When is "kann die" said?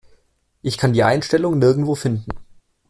0.79-1.03